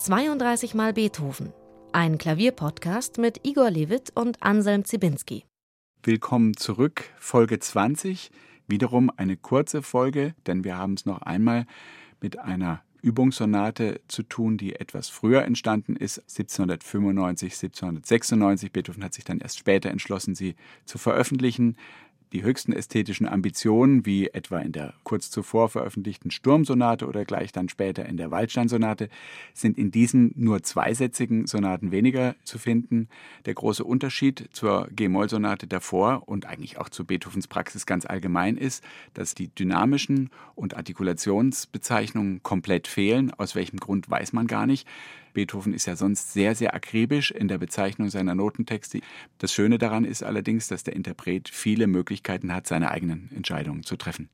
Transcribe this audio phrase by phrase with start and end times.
[0.00, 1.52] 32 Mal Beethoven.
[1.92, 5.44] Ein Klavierpodcast mit Igor Levit und Anselm Zibinski.
[6.02, 8.30] Willkommen zurück, Folge 20.
[8.66, 11.66] Wiederum eine kurze Folge, denn wir haben es noch einmal
[12.18, 18.72] mit einer Übungssonate zu tun, die etwas früher entstanden ist, 1795, 1796.
[18.72, 20.54] Beethoven hat sich dann erst später entschlossen, sie
[20.86, 21.76] zu veröffentlichen.
[22.32, 27.68] Die höchsten ästhetischen Ambitionen, wie etwa in der kurz zuvor veröffentlichten Sturmsonate oder gleich dann
[27.68, 29.08] später in der Waldsteinsonate,
[29.52, 33.08] sind in diesen nur zweisätzigen Sonaten weniger zu finden.
[33.46, 38.84] Der große Unterschied zur G-Moll-Sonate davor und eigentlich auch zu Beethovens Praxis ganz allgemein ist,
[39.12, 43.32] dass die dynamischen und Artikulationsbezeichnungen komplett fehlen.
[43.34, 44.86] Aus welchem Grund weiß man gar nicht.
[45.32, 49.00] Beethoven ist ja sonst sehr, sehr akribisch in der Bezeichnung seiner Notentexte.
[49.38, 53.96] Das Schöne daran ist allerdings, dass der Interpret viele Möglichkeiten hat, seine eigenen Entscheidungen zu
[53.96, 54.30] treffen.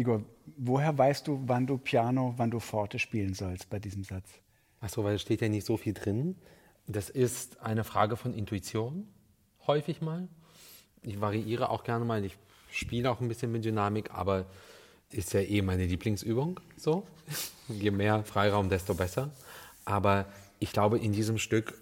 [0.00, 0.24] Igor,
[0.56, 4.30] woher weißt du, wann du Piano, wann du Forte spielen sollst bei diesem Satz?
[4.80, 6.36] Achso, weil es steht ja nicht so viel drin.
[6.86, 9.06] Das ist eine Frage von Intuition,
[9.66, 10.26] häufig mal.
[11.02, 12.24] Ich variiere auch gerne mal.
[12.24, 12.38] Ich
[12.70, 14.46] spiele auch ein bisschen mit Dynamik, aber
[15.10, 16.60] ist ja eh meine Lieblingsübung.
[16.78, 17.06] So,
[17.68, 19.30] je mehr Freiraum, desto besser.
[19.84, 20.26] Aber
[20.60, 21.74] ich glaube, in diesem Stück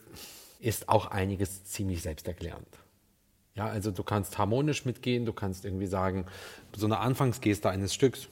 [0.59, 2.67] ist auch einiges ziemlich selbsterklärend.
[3.59, 6.27] Ja, also du kannst harmonisch mitgehen, du kannst irgendwie sagen,
[6.77, 8.29] so eine Anfangsgeste eines Stücks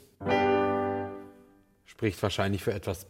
[1.85, 3.09] spricht wahrscheinlich für etwas,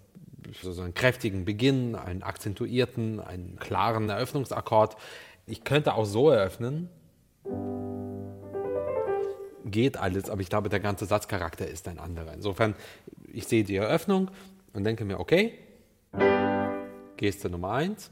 [0.62, 4.96] so einen kräftigen Beginn, einen akzentuierten, einen klaren Eröffnungsakkord.
[5.44, 6.88] Ich könnte auch so eröffnen.
[9.66, 12.32] Geht alles, aber ich glaube, der ganze Satzcharakter ist ein anderer.
[12.32, 12.76] Insofern,
[13.30, 14.30] ich sehe die Eröffnung
[14.72, 15.52] und denke mir, okay,
[17.18, 18.10] Geste Nummer eins,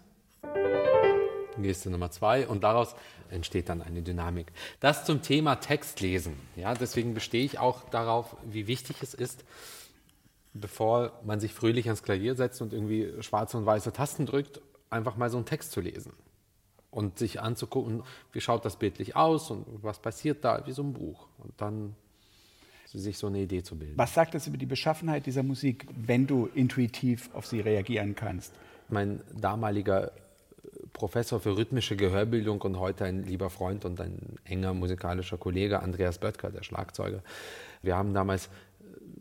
[1.65, 2.95] Geste Nummer zwei und daraus
[3.31, 4.53] entsteht dann eine Dynamik.
[4.81, 6.35] Das zum Thema Textlesen.
[6.57, 9.45] Ja, deswegen bestehe ich auch darauf, wie wichtig es ist,
[10.53, 14.61] bevor man sich fröhlich ans Klavier setzt und irgendwie schwarze und weiße Tasten drückt,
[14.91, 16.13] einfach mal so einen Text zu lesen
[16.91, 20.93] und sich anzugucken, wie schaut das bildlich aus und was passiert da, wie so ein
[20.93, 21.27] Buch.
[21.39, 21.97] Und dann
[22.99, 23.99] sich so eine Idee zu bilden.
[23.99, 28.53] Was sagt das über die Beschaffenheit dieser Musik, wenn du intuitiv auf sie reagieren kannst?
[28.89, 30.13] Mein damaliger
[30.95, 36.19] Professor für rhythmische Gehörbildung und heute ein lieber Freund und ein enger musikalischer Kollege, Andreas
[36.19, 37.23] Böttger, der Schlagzeuger.
[37.83, 38.49] Wir haben damals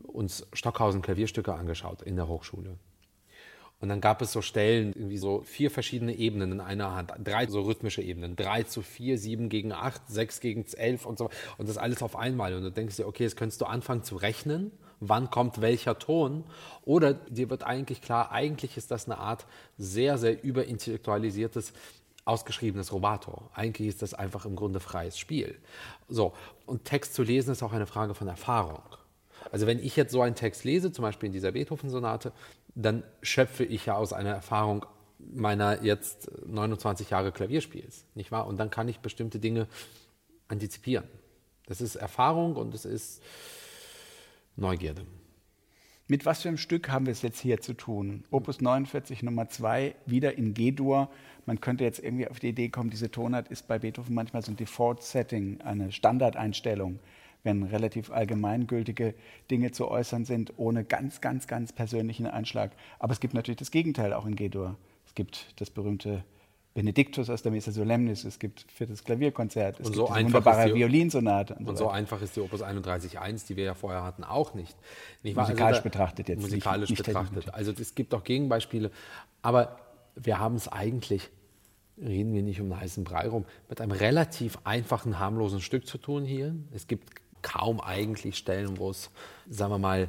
[0.04, 2.78] uns Stockhausen Klavierstücke angeschaut in der Hochschule.
[3.84, 7.48] Und dann gab es so Stellen, irgendwie so vier verschiedene Ebenen in einer Hand, drei
[7.48, 11.30] so rhythmische Ebenen, drei zu vier, sieben gegen acht, sechs gegen elf und so.
[11.58, 12.54] Und das alles auf einmal.
[12.54, 14.72] Und du denkst dir, okay, jetzt könntest du anfangen zu rechnen
[15.02, 16.46] wann kommt welcher Ton.
[16.86, 19.46] Oder dir wird eigentlich klar, eigentlich ist das eine Art
[19.78, 21.74] sehr, sehr überintellektualisiertes
[22.24, 23.50] ausgeschriebenes Robato.
[23.54, 25.60] Eigentlich ist das einfach im Grunde freies Spiel.
[26.08, 26.32] So,
[26.66, 28.82] und Text zu lesen ist auch eine Frage von Erfahrung.
[29.52, 32.32] Also wenn ich jetzt so einen Text lese, zum Beispiel in dieser Beethoven-Sonate,
[32.76, 34.86] dann schöpfe ich ja aus einer Erfahrung
[35.20, 38.48] meiner jetzt 29 Jahre Klavierspiels, nicht wahr?
[38.48, 39.68] Und dann kann ich bestimmte Dinge
[40.48, 41.06] antizipieren.
[41.66, 43.22] Das ist Erfahrung und es ist
[44.56, 45.06] Neugierde.
[46.08, 48.26] Mit was für einem Stück haben wir es jetzt hier zu tun?
[48.30, 51.10] Opus 49 Nummer 2, wieder in G-Dur.
[51.46, 54.52] Man könnte jetzt irgendwie auf die Idee kommen, diese Tonart ist bei Beethoven manchmal so
[54.52, 57.00] ein Default-Setting, eine Standardeinstellung,
[57.44, 59.14] wenn relativ allgemeingültige
[59.52, 62.72] Dinge zu äußern sind, ohne ganz, ganz, ganz persönlichen Einschlag.
[63.00, 64.78] Aber es gibt natürlich das Gegenteil auch in G-Dur.
[65.06, 66.24] Es gibt das berühmte
[66.74, 70.34] Benediktus aus der Missa Solemnis, es gibt viertes Klavierkonzert, es Und gibt so diese einfach
[70.40, 71.54] wunderbare die- Violinsonate.
[71.54, 71.98] Und, Und so so weiter.
[71.98, 74.76] einfach ist die Opus 31.1, die wir ja vorher hatten, auch nicht.
[75.22, 75.46] nicht wahr?
[75.48, 77.30] Musikalisch da- betrachtet jetzt, nicht- Musikalisch nicht technisch.
[77.30, 77.54] betrachtet.
[77.54, 78.90] Also es gibt auch Gegenbeispiele.
[79.44, 79.78] Aber
[80.16, 81.30] wir haben es eigentlich,
[82.02, 86.00] reden wir nicht um einen heißen Brei rum, mit einem relativ einfachen, harmlosen Stück zu
[86.00, 86.56] tun hier.
[86.72, 87.14] Es gibt
[87.44, 89.12] kaum eigentlich Stellen, wo es,
[89.48, 90.08] sagen wir mal,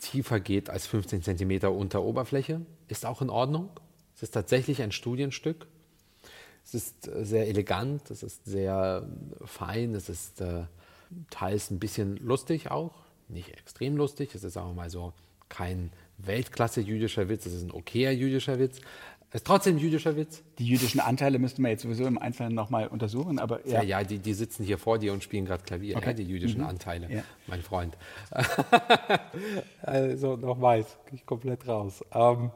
[0.00, 2.60] tiefer geht als 15 Zentimeter unter Oberfläche.
[2.88, 3.70] Ist auch in Ordnung.
[4.14, 5.66] Es ist tatsächlich ein Studienstück.
[6.64, 10.64] Es ist äh, sehr elegant, es ist sehr äh, fein, es ist äh,
[11.30, 12.94] teils ein bisschen lustig auch,
[13.28, 14.34] nicht extrem lustig.
[14.34, 15.12] Es ist auch mal so
[15.48, 18.80] kein Weltklasse-jüdischer Witz, es ist ein okayer jüdischer Witz.
[19.34, 20.42] Es ist trotzdem jüdischer Witz.
[20.58, 24.00] Die jüdischen Anteile müssten wir jetzt sowieso im Einzelnen nochmal untersuchen, aber Ja, ja.
[24.00, 26.08] ja, die, die sitzen hier vor dir und spielen gerade Klavier, Okay.
[26.08, 27.22] ja, die jüdischen Anteile, Ja.
[27.46, 27.96] mein Freund.
[29.82, 32.04] also nochmal, ich komplett raus.
[32.12, 32.50] Ähm,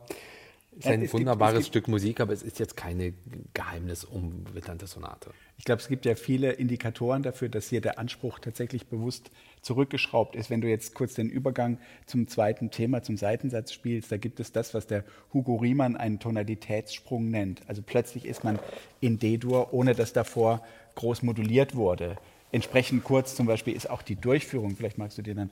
[0.77, 3.15] ist Ja, ein es gibt- wunderbares es gibt- Stück Musik, aber es ist jetzt keine
[3.55, 5.31] geheimnisumwitternde Sonate.
[5.59, 9.31] Ich glaube, es gibt ja viele Indikatoren dafür, dass hier der Anspruch tatsächlich bewusst
[9.63, 10.51] zurückgeschraubt ist.
[10.51, 14.53] Wenn du jetzt kurz den Übergang zum zweiten Thema, zum Seitensatz spielst, da gibt es
[14.53, 17.63] das, was der Hugo Riemann einen Tonalitätssprung nennt.
[17.67, 18.59] Also plötzlich ist man
[19.01, 20.63] in D-Dur, ohne dass davor
[20.95, 22.17] groß moduliert wurde.
[22.53, 24.77] Entsprechend kurz zum Beispiel ist auch die Durchführung.
[24.77, 25.51] Vielleicht magst du dir dann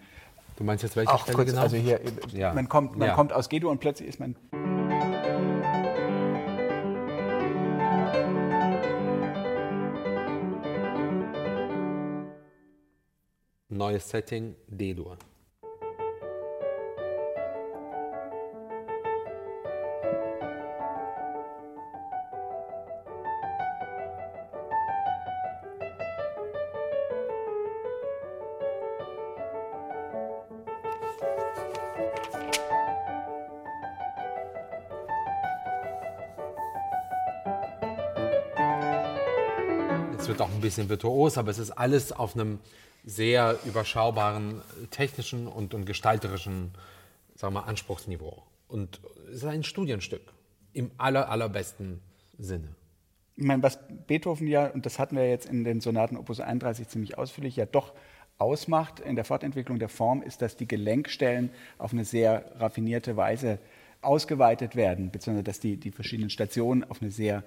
[0.56, 1.62] Du meinst jetzt welche Stelle kurz, genau?
[1.62, 2.00] also hier,
[2.32, 2.54] Ja.
[2.54, 3.14] man, kommt, man Ja.
[3.16, 4.36] kommt aus G-Dur und plötzlich ist man
[13.74, 15.18] Neues Setting, D-Dur.
[40.16, 42.60] Es wird auch ein bisschen virtuos, aber es ist alles auf einem
[43.04, 46.72] sehr überschaubaren technischen und, und gestalterischen
[47.34, 48.42] sagen wir, Anspruchsniveau.
[48.68, 50.22] Und es ist ein Studienstück
[50.72, 52.00] im aller, allerbesten
[52.38, 52.74] Sinne.
[53.36, 56.88] Ich meine, was Beethoven ja, und das hatten wir jetzt in den Sonaten Opus 31
[56.88, 57.92] ziemlich ausführlich, ja doch
[58.38, 63.58] ausmacht in der Fortentwicklung der Form, ist, dass die Gelenkstellen auf eine sehr raffinierte Weise
[64.02, 67.42] ausgeweitet werden, beziehungsweise dass die, die verschiedenen Stationen auf eine sehr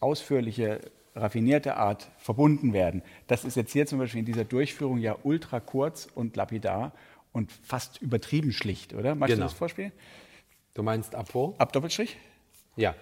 [0.00, 0.80] ausführliche,
[1.16, 3.02] raffinierte Art verbunden werden.
[3.26, 6.92] Das ist jetzt hier zum Beispiel in dieser Durchführung ja ultra kurz und lapidar
[7.32, 9.14] und fast übertrieben schlicht, oder?
[9.14, 9.46] Magst Genau.
[9.46, 9.92] du das vorspielen?
[10.74, 11.54] Du meinst ab wo?
[11.58, 12.16] Ab Doppelstrich?
[12.76, 12.94] Ja.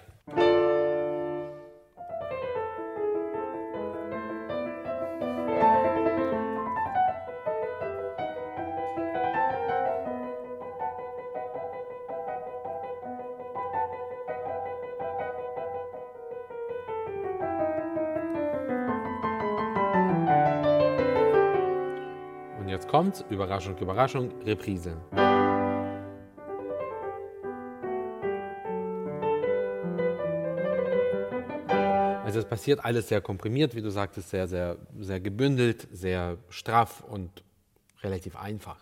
[22.95, 24.97] Kommt's, Überraschung, Überraschung, Reprise.
[32.25, 37.01] Also es passiert alles sehr komprimiert, wie du sagtest, sehr, sehr, sehr gebündelt, sehr straff
[37.03, 37.43] und
[38.05, 38.79] relativ einfach.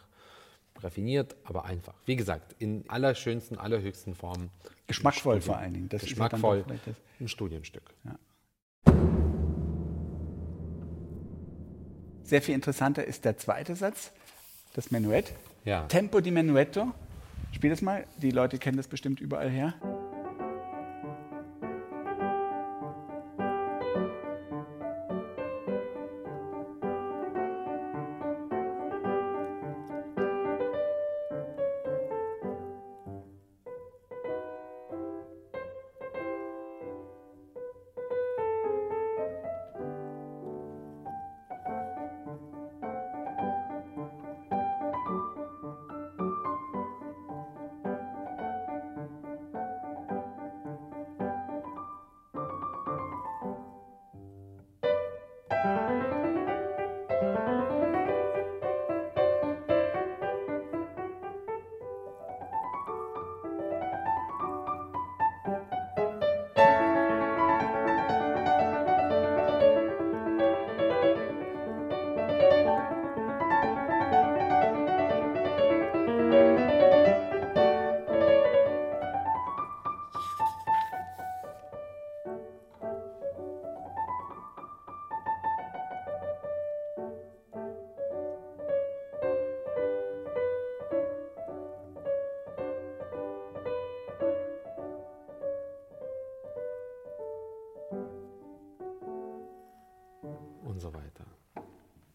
[0.83, 1.95] Raffiniert, aber einfach.
[2.05, 4.51] Wie gesagt, in allerschönsten, allerhöchsten Formen.
[4.89, 5.89] Geschmackvoll vor allen Dingen.
[5.89, 7.95] Das ist ja Geschmackvoll, vielleicht das- ein Studienstück.
[12.33, 14.11] Sehr viel interessanter ist der zweite Satz,
[14.73, 15.35] das Menuett.
[15.67, 15.83] Ja.
[15.83, 16.91] Tempo di Menuetto.
[17.51, 19.75] Spiel das mal, die Leute kennen das bestimmt überall her.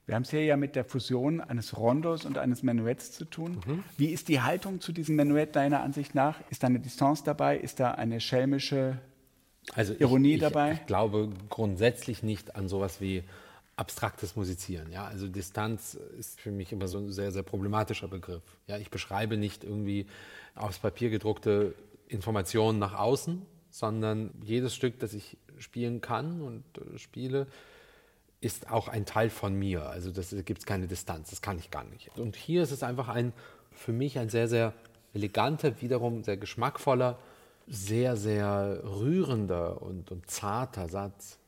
[0.08, 3.62] Wir haben es hier ja mit der Fusion eines Rondos und eines Menuetts zu tun.
[3.68, 3.84] Mhm.
[3.98, 6.40] Wie ist die Haltung zu diesem Menuett deiner Ansicht nach?
[6.50, 7.58] Ist da eine Distanz dabei?
[7.58, 9.00] Ist da eine schelmische
[9.74, 10.74] also Ironie ich, dabei?
[10.74, 13.24] Ich glaube grundsätzlich nicht an sowas wie
[13.76, 14.94] abstraktes Musizieren.
[14.94, 15.06] Ja?
[15.06, 18.44] Also Distanz ist für mich immer so ein sehr, sehr problematischer Begriff.
[18.66, 18.78] Ja?
[18.78, 20.08] Ich beschreibe nicht irgendwie
[20.56, 21.76] aufs Papier gedruckte
[22.08, 27.48] Informationen nach außen, sondern jedes Stück, das ich spielen kann und äh, spiele,
[28.40, 29.90] ist auch ein Teil von mir.
[29.90, 32.18] Also das gibt es keine Distanz, das kann ich gar nicht.
[32.18, 33.34] Und hier ist es einfach ein,
[33.72, 34.74] für mich ein sehr, sehr
[35.14, 37.18] eleganter, wiederum sehr geschmackvoller,
[37.68, 41.40] sehr, sehr rührender und, und zarter Satz.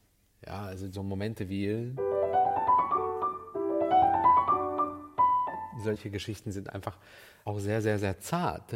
[0.45, 1.95] Ja, also so Momente wie
[5.83, 6.97] solche Geschichten sind einfach
[7.45, 8.73] auch sehr, sehr, sehr zart.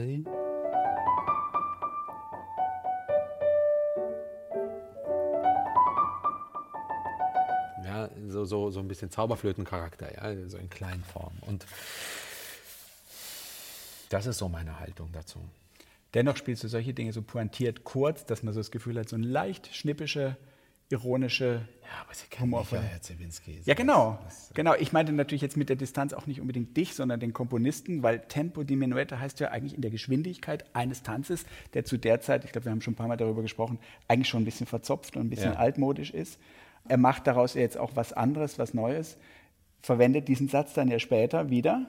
[8.43, 11.37] Ja, so, so, ein bisschen Zauberflötencharakter, ja, so in kleinen Formen.
[11.41, 11.65] Und
[14.09, 15.39] das ist so meine Haltung dazu.
[16.13, 19.15] Dennoch spielst du solche Dinge so pointiert kurz, dass man so das Gefühl hat, so
[19.15, 20.37] ein leicht schnippische
[20.89, 23.61] ironische ja, aber Sie kennen Humor von Herr Zewinski.
[23.65, 24.19] Ja, genau.
[24.23, 24.75] Das, äh, genau.
[24.75, 28.19] Ich meinte natürlich jetzt mit der Distanz auch nicht unbedingt dich, sondern den Komponisten, weil
[28.19, 32.45] Tempo di Menuette heißt ja eigentlich in der Geschwindigkeit eines Tanzes, der zu der Zeit,
[32.45, 35.15] ich glaube, wir haben schon ein paar Mal darüber gesprochen, eigentlich schon ein bisschen verzopft
[35.15, 35.59] und ein bisschen ja.
[35.59, 36.39] altmodisch ist.
[36.87, 39.17] Er macht daraus jetzt auch was anderes, was Neues,
[39.81, 41.85] verwendet diesen Satz dann ja später wieder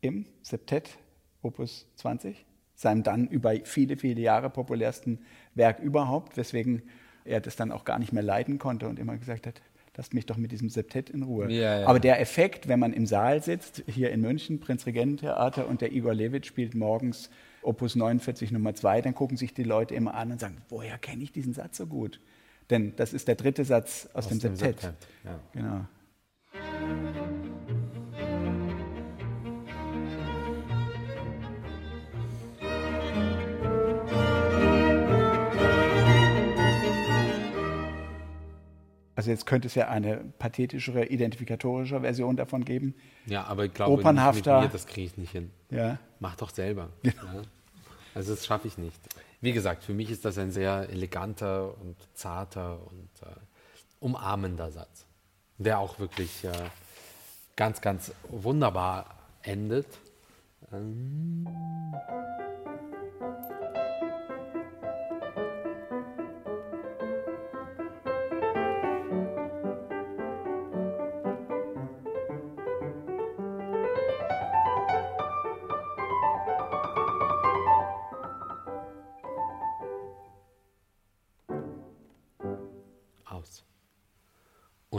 [0.00, 0.98] im Septett
[1.42, 5.20] Opus 20, seinem dann über viele, viele Jahre populärsten
[5.54, 6.82] Werk überhaupt, weswegen
[7.24, 9.60] er das dann auch gar nicht mehr leiden konnte und immer gesagt hat,
[9.96, 11.50] lasst mich doch mit diesem Septett in Ruhe.
[11.50, 11.86] Ja, ja.
[11.86, 16.14] Aber der Effekt, wenn man im Saal sitzt, hier in München, Prinzregententheater, und der Igor
[16.14, 17.30] Levit spielt morgens
[17.62, 21.22] Opus 49 Nummer 2, dann gucken sich die Leute immer an und sagen, woher kenne
[21.22, 22.20] ich diesen Satz so gut?
[22.70, 24.80] Denn das ist der dritte Satz aus, aus dem, dem Septett.
[24.80, 25.40] Septett ja.
[25.52, 25.86] Genau.
[39.22, 42.96] Also jetzt könnte es ja eine pathetischere, identifikatorische Version davon geben.
[43.26, 44.62] Ja, aber ich glaube, Opernhafter.
[44.62, 45.52] Mir, das kriege ich nicht hin.
[45.70, 46.00] Ja.
[46.18, 46.88] Mach doch selber.
[47.04, 47.14] Genau.
[47.34, 47.42] Ja.
[48.14, 49.00] Also das schaffe ich nicht.
[49.40, 53.34] Wie gesagt, für mich ist das ein sehr eleganter und zarter und äh,
[54.00, 55.04] umarmender Satz,
[55.58, 56.52] der auch wirklich äh,
[57.56, 59.06] ganz, ganz wunderbar
[59.42, 59.86] endet.
[60.72, 61.46] Ähm